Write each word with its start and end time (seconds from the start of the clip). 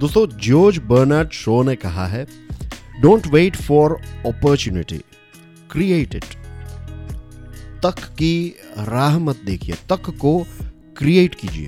दोस्तों 0.00 0.26
George 0.38 0.76
Bernard 0.78 1.30
Shaw 1.30 1.62
ने 1.62 1.74
कहा 1.76 2.06
है 2.06 2.24
don't 3.00 3.26
wait 3.26 3.56
for 3.56 3.92
opportunity 4.26 4.98
create 5.70 6.14
it 6.14 6.24
तक 7.82 7.98
की 8.18 8.54
राह 8.78 9.18
मत 9.18 9.40
देखिए, 9.46 9.74
तक 9.90 10.10
को 10.20 10.46
क्रिएट 10.96 11.34
कीजिए। 11.34 11.66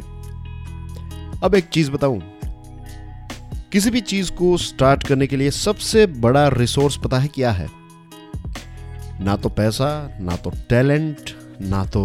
अब 1.44 1.54
एक 1.54 1.64
चीज़ 1.64 1.90
बताऊँ। 1.90 2.20
किसी 3.72 3.90
भी 3.90 4.00
चीज़ 4.00 4.32
को 4.32 4.56
स्टार्ट 4.58 5.06
करने 5.06 5.26
के 5.26 5.36
लिए 5.36 5.50
सबसे 5.50 6.06
बड़ा 6.06 6.46
रिसोर्स 6.48 6.96
पता 6.96 7.18
है 7.18 7.28
क्या 7.28 7.50
है? 7.50 7.68
ना 9.20 9.36
तो 9.36 9.48
पैसा, 9.48 10.18
ना 10.20 10.36
तो 10.36 10.52
टैलेंट 10.68 11.30
ना 11.62 11.84
तो 11.86 12.04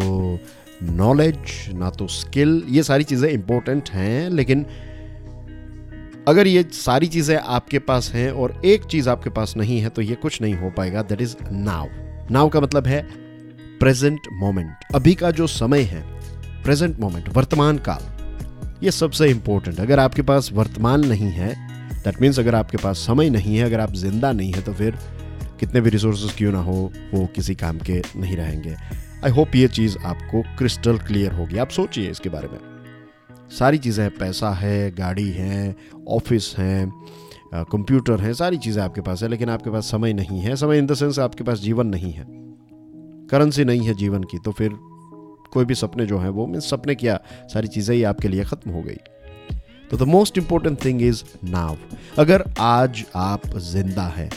नॉलेज 0.83 1.37
ना 1.73 1.89
तो 1.89 2.07
स्किल 2.07 2.61
ये 2.69 2.83
सारी 2.83 3.03
चीज़ें 3.03 3.29
इंपॉर्टेंट 3.29 3.89
हैं, 3.89 4.29
लेकिन 4.29 4.65
अगर 6.27 6.47
ये 6.47 6.63
सारी 6.73 7.07
चीज़ें 7.07 7.35
आपके 7.37 7.79
पास 7.79 8.11
हैं 8.13 8.29
और 8.31 8.61
एक 8.65 8.85
चीज़ 8.85 9.09
आपके 9.09 9.29
पास 9.29 9.53
नहीं 9.57 9.79
है 9.79 9.89
तो 9.89 10.01
ये 10.01 10.15
कुछ 10.15 10.41
नहीं 10.41 10.53
हो 10.53 10.69
पाएगा 10.69 11.01
दैट 11.01 11.21
इज़ 11.21 11.35
नाव 11.51 11.89
नाव 12.31 12.49
का 12.49 12.61
मतलब 12.61 12.87
है 12.87 13.01
प्रेजेंट 13.79 14.27
मोमेंट 14.33 14.95
अभी 14.95 15.13
का 15.15 15.31
जो 15.31 15.47
समय 15.47 15.81
है 15.83 16.01
प्रेजेंट 16.63 16.99
मोमेंट 16.99 17.29
वर्तमान 17.35 17.77
काल, 17.87 18.03
ये 18.83 18.91
सबसे 18.91 19.29
इंपॉर्टेंट 19.29 19.79
अगर 19.79 19.99
आपके 19.99 20.21
पास 20.21 20.49
वर्तमान 20.53 21.05
नहीं 21.07 21.31
है 21.31 21.53
दैट 22.03 22.21
मीन्स 22.21 22.39
अगर 22.39 22.55
आपके 22.55 22.77
पास 22.77 22.97
समय 22.97 23.29
नहीं 23.29 23.57
है, 23.57 23.63
अगर 23.63 23.79
आप 23.79 23.93
ज़िंदा 23.95 24.31
नहीं 24.31 24.51
है 24.53 24.61
तो 24.61 24.73
फिर 24.73 24.97
कितने 25.59 25.81
भी 25.81 25.89
रिसोर्सेज 25.89 26.33
क्यों 26.37 26.51
ना 26.51 26.59
हो, 26.59 26.91
वो 27.13 27.25
किसी 27.35 27.55
काम 27.55 27.79
के 27.79 28.01
नहीं 28.15 28.37
रहेंगे. 28.37 28.75
आई 29.25 29.31
होप 29.31 29.55
ये 29.55 29.67
चीज़ 29.67 29.97
आपको 29.97 30.41
क्रिस्टल 30.57 30.97
क्लियर 30.97 31.31
होगी. 31.31 31.57
आप 31.57 31.69
सोचिए 31.69 32.09
इसके 32.11 32.29
बारे 32.29 32.47
में. 32.47 32.74
सारी 33.49 33.77
चीज़ें 33.77 34.03
हैं 34.03 34.11
पैसा 34.17 34.49
है, 34.51 34.91
गाड़ी 34.91 35.29
है, 35.31 35.75
ऑफ़िस 36.09 36.53
हैं 36.57 36.91
कंप्यूटर 37.71 38.21
है, 38.21 38.33
सारी 38.33 38.57
चीज़ें 38.57 38.81
आपके 38.83 39.01
पास 39.01 39.23
है, 39.23 39.27
लेकिन 39.29 39.49
आपके 39.49 39.69
पास 39.69 39.91
समय 39.91 40.13
नहीं 40.13 40.39
है। 40.39 40.55
समय 40.55 40.77
इन 40.77 40.87
द 40.87 40.93
सेंस 40.93 41.19
आपके 41.19 41.43
पास 41.43 41.59
जीवन 41.59 41.87
नहीं 41.87 42.11
है। 42.11 42.25
करेंसी 43.27 43.65
नहीं 43.65 43.87
है 43.87 43.93
जीवन 43.95 44.23
की 44.23 44.39
तो 44.39 44.51
फिर 44.51 44.71
कोई 45.53 45.65
भी 45.65 45.75
सपने 45.75 46.05
जो 46.05 46.17
हैं, 46.17 46.29
वो 46.29 46.45
मीन 46.47 46.59
सपने 46.61 46.95
क्या 46.95 47.19
सारी 47.53 47.67
चीज़ें 47.67 47.95
ही 47.95 48.03
आपके 48.03 48.27
लिए 48.27 48.43
ख़त्म 48.43 48.71
हो 48.71 48.81
गई। 48.81 48.97
तो 49.91 49.97
the 49.97 50.03
most 50.03 50.37
important 50.37 50.83
thing 50.85 51.01
is 51.01 51.23
now 51.45 51.77
अगर 52.19 52.43
आज 52.59 53.03
आप 53.15 53.57
ज़िंदा 53.59 54.07
है, 54.07 54.29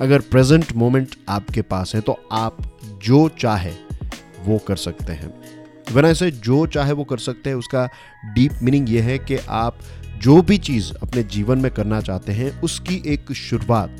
अगर 0.00 0.20
प्रेजेंट 0.30 0.72
मोमेंट 0.74 1.14
आपके 1.28 1.62
पास 1.64 1.94
है 1.94 2.00
तो 2.00 2.18
आप 2.32 2.56
जो 3.02 3.28
चाहे, 3.38 3.72
वो 4.40 4.58
कर 4.58 4.76
सकते 4.78 5.12
हैं। 5.12 5.32
वन 5.92 6.04
ऐसे 6.04 6.30
जो 6.30 6.66
चाहे 6.66 6.92
वो 6.92 7.04
कर 7.04 7.18
सकते 7.18 7.50
हैं, 7.50 7.56
उसका 7.56 7.88
डीप 8.24 8.52
मीनिंग 8.62 8.90
ये 8.90 9.00
है 9.00 9.18
कि 9.18 9.36
आप 9.48 9.78
जो 10.18 10.42
भी 10.42 10.58
चीज़ 10.58 10.92
अपने 11.02 11.22
जीवन 11.22 11.58
में 11.58 11.74
करना 11.74 12.00
चाहते 12.00 12.32
हैं, 12.32 12.60
उसकी 12.60 13.02
एक 13.06 13.32
शुरुआत 13.32 13.96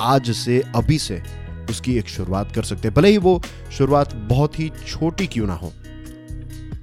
आज 0.00 0.30
से, 0.30 0.62
अभी 0.74 0.98
से 0.98 1.22
उसकी 1.70 1.96
एक 1.96 2.08
शुरुआत 2.08 2.52
कर 2.52 2.62
सकते 2.62 2.88
हैं। 2.88 2.94
भले 2.94 3.08
ही 3.08 3.18
वो 3.18 3.42
शुरुआत 3.72 4.14
बहुत 4.14 4.60
ही 4.60 4.72
छोटी 4.88 5.26
क्यों 5.26 5.46
ना 5.46 5.54
हो। 5.54 5.72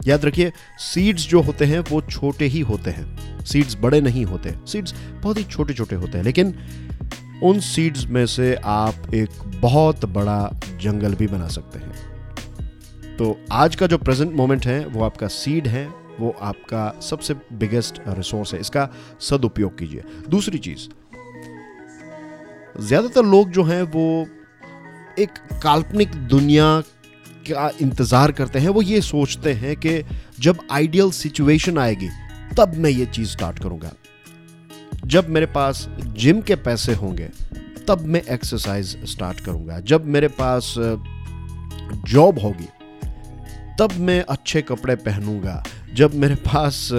याद 0.07 0.25
रखिए 0.25 0.51
सीड्स 0.77 1.27
जो 1.27 1.41
होते 1.41 1.65
हैं, 1.65 1.79
वो 1.79 2.01
छोटे 2.01 2.45
ही 2.45 2.59
होते 2.59 2.91
हैं। 2.91 3.39
सीड्स 3.45 3.77
बड़े 3.81 4.01
नहीं 4.01 4.25
होते। 4.25 4.55
सीड्स 4.67 4.95
बहुत 5.23 5.37
ही 5.37 5.43
छोटे 5.43 5.73
छोटे 5.73 5.95
होते 5.95 6.17
हैं। 6.17 6.25
लेकिन 6.25 6.53
उन 7.43 7.59
सीड्स 7.59 8.05
में 8.05 8.25
से 8.25 8.55
आप 8.55 8.95
एक 9.13 9.29
बहुत 9.45 10.05
बड़ा 10.05 10.59
जंगल 10.81 11.13
भी 11.15 11.27
बना 11.27 11.47
सकते 11.47 11.79
हैं। 11.79 12.16
तो 13.17 13.37
आज 13.51 13.75
का 13.75 13.87
जो 13.87 13.97
प्रेजेंट 13.97 14.33
मोमेंट 14.33 14.65
है, 14.65 14.85
वो 14.85 15.03
आपका 15.03 15.27
सीड 15.27 15.67
है, 15.67 15.87
वो 16.19 16.35
आपका 16.41 16.99
सबसे 17.01 17.33
बिगेस्ट 17.33 17.99
रिसोर्स 18.07 18.53
है। 18.53 18.59
इसका 18.59 18.89
सदुपयोग 19.19 19.77
कीजिए। 19.79 20.03
दूसरी 20.29 20.57
चीज़, 20.57 20.87
ज़्यादातर 22.79 23.25
लोग 23.25 23.49
जो 23.49 23.63
हैं, 23.63 23.81
वो 23.83 24.27
एक 25.19 25.37
काल्पनिक 25.63 26.15
दुनिया 26.27 26.79
का 27.51 27.69
इंतज़ार 27.81 28.31
करते 28.31 28.59
हैं। 28.59 28.69
वो 28.69 28.81
ये 28.81 29.01
सोचते 29.01 29.53
हैं 29.53 29.75
कि 29.75 30.01
जब 30.39 30.59
आइडियल 30.71 31.11
सिचुएशन 31.11 31.77
आएगी, 31.77 32.09
तब 32.57 32.75
मैं 32.75 32.89
ये 32.89 33.05
चीज़ 33.05 33.29
स्टार्ट 33.29 33.59
करूँगा। 33.59 33.93
जब 35.05 35.29
मेरे 35.29 35.45
पास 35.45 35.87
जिम 35.99 36.41
के 36.41 36.55
पैसे 36.55 36.93
होंगे, 36.93 37.29
तब 37.87 38.05
मैं 38.05 38.21
एक्सरसाइज 38.23 38.97
स्टार्ट 39.05 39.39
करूँगा। 39.39 39.79
जब 39.79 40.05
मेरे 40.05 40.27
पास 40.27 40.73
जॉब 42.05 42.39
होगी 42.39 42.67
तब 43.79 43.91
मैं 43.99 44.19
अच्छे 44.29 44.61
कपड़े 44.61 44.95
पहनूँगा। 44.97 45.63
जब 45.93 46.13
मेरे 46.15 46.35
पास 46.47 46.89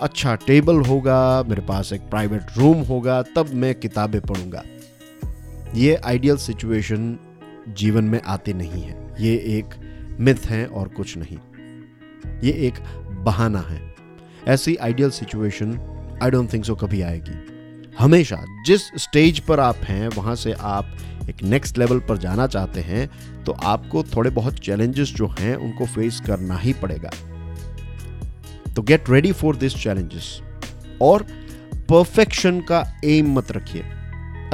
अच्छा 0.00 0.34
टेबल 0.46 0.80
होगा, 0.80 1.42
मेरे 1.48 1.62
पास 1.62 1.92
एक 1.92 2.00
प्राइवेट 2.10 2.56
रूम 2.56 2.82
होगा, 2.82 3.22
तब 3.36 3.52
मैं 3.54 3.74
किताबें 3.74 4.20
पढ़ूँगा। 4.20 4.62
ये 5.74 5.94
आइडियल 5.96 6.36
सिचुएशन 6.36 7.16
जीवन 7.68 8.04
में 8.04 8.20
आती 8.22 8.52
नहीं 8.52 8.82
है। 8.82 8.94
ये 9.20 9.34
एक 9.58 9.74
मिथ 10.20 10.46
है 10.46 10.66
और 10.66 10.88
कुछ 10.88 11.16
नहीं। 11.16 11.38
ये 12.44 12.52
एक 12.66 12.74
बहाना 13.24 13.60
है। 13.60 13.80
ऐसी 14.48 14.76
ideal 14.76 15.10
situation 15.10 15.78
I 16.22 16.30
don't 16.30 16.52
think 16.52 16.64
so 16.64 16.74
कभी 16.74 17.00
आएगी। 17.02 17.55
हमेशा 17.98 18.36
जिस 18.66 18.82
स्टेज 18.96 19.38
पर 19.40 19.60
आप 19.60 19.76
हैं, 19.76 20.08
वहाँ 20.08 20.34
से 20.34 20.52
आप 20.52 20.96
एक 21.28 21.42
नेक्स्ट 21.42 21.78
लेवल 21.78 21.98
पर 21.98 22.16
जाना 22.16 22.46
चाहते 22.46 22.80
हैं 22.80 23.08
तो 23.44 23.52
आपको 23.52 24.02
थोड़े 24.04 24.30
बहुत 24.30 24.58
चैलेंजेस 24.58 25.08
जो 25.08 25.26
हैं, 25.38 25.54
उनको 25.56 25.86
फेस 25.86 26.20
करना 26.26 26.56
ही 26.56 26.72
पड़ेगा। 26.72 27.10
तो 28.74 28.82
get 28.82 29.10
ready 29.10 29.32
for 29.32 29.56
this 29.56 29.74
challenges 29.74 30.40
और 31.02 31.26
परफेक्शन 31.90 32.60
का 32.60 32.84
एम 33.04 33.34
मत 33.34 33.52
रखिए। 33.52 33.82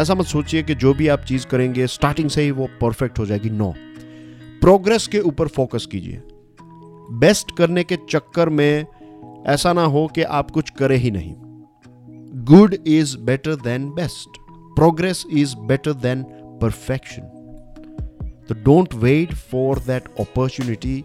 ऐसा 0.00 0.14
मत 0.14 0.26
सोचिए 0.26 0.62
कि 0.62 0.74
जो 0.74 0.94
भी 0.94 1.08
आप 1.08 1.20
चीज़ 1.20 1.46
करेंगे 1.46 1.86
स्टार्टिंग 1.86 2.30
से 2.30 2.42
ही 2.42 2.50
वो 2.50 2.68
परफेक्ट 2.80 3.18
हो 3.18 3.26
जाएगी। 3.26 3.50
नो 3.50 3.74
प्रोग्रेस 4.60 5.06
के 5.06 5.20
ऊपर 5.20 5.48
फोकस 5.48 5.86
कीजिए। 5.86 6.22
बेस्ट 7.18 7.56
करने 7.56 7.84
के 7.84 7.96
चक्कर 8.10 8.48
में 8.48 8.86
ऐसा 9.46 9.72
ना 9.72 9.84
हो 9.84 10.06
कि 10.14 10.22
आप 10.22 10.50
कुछ 10.50 10.70
करें 10.70 10.96
ही 10.96 11.10
नहीं। 11.10 11.34
Good 12.42 12.74
is 12.88 13.16
better 13.20 13.54
than 13.54 13.88
best 13.90 14.38
progress 14.76 15.24
is 15.32 15.54
better 15.66 15.92
than 16.02 16.22
perfection 16.62 17.22
तो 18.48 18.54
don't 18.64 18.94
wait 18.94 19.34
for 19.50 19.78
that 19.78 20.08
opportunity 20.20 21.00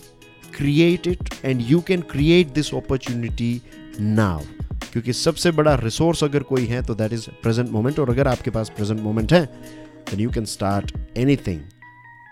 create 0.56 1.08
it 1.08 1.30
and 1.46 1.62
you 1.62 1.81
can 1.81 2.02
create 2.12 2.53
this 2.53 2.74
opportunity 2.74 3.52
now 4.00 4.42
क्योंकि 4.92 5.14
सबसे 5.14 5.52
बड़ा 5.52 5.75
रिसोर्स 5.75 6.24
अगर 6.24 6.44
कोई 6.44 6.66
है 6.66 6.81
तो 6.84 6.96
दैट 6.96 7.14
इज़ 7.14 7.30
प्रेजेंट 7.44 7.69
मोमेंट 7.69 8.00
और 8.00 8.09
अगर 8.09 8.28
आपके 8.28 8.52
पास 8.52 8.69
प्रेजेंट 8.69 9.02
मोमेंट 9.02 9.34
है 9.34 9.46
then 9.46 10.19
you 10.19 10.30
can 10.30 10.46
start 10.48 10.98
anything 11.18 11.59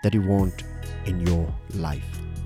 that 0.04 0.14
you 0.14 0.22
want 0.24 0.62
in 1.08 1.26
your 1.28 1.80
life 1.80 2.45